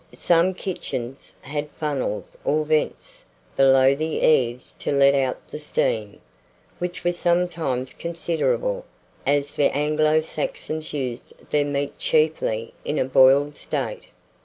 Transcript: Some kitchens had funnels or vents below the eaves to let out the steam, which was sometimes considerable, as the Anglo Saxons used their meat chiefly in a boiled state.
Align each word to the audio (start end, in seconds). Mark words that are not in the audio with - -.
Some 0.15 0.55
kitchens 0.55 1.35
had 1.41 1.69
funnels 1.79 2.35
or 2.43 2.65
vents 2.65 3.23
below 3.55 3.93
the 3.93 4.17
eaves 4.25 4.73
to 4.79 4.91
let 4.91 5.13
out 5.13 5.47
the 5.49 5.59
steam, 5.59 6.19
which 6.79 7.03
was 7.03 7.19
sometimes 7.19 7.93
considerable, 7.93 8.83
as 9.27 9.53
the 9.53 9.69
Anglo 9.77 10.21
Saxons 10.21 10.91
used 10.91 11.33
their 11.51 11.65
meat 11.65 11.99
chiefly 11.99 12.73
in 12.83 12.97
a 12.97 13.05
boiled 13.05 13.53
state. 13.55 14.05